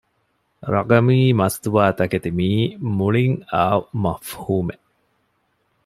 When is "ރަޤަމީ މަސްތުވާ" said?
0.73-1.83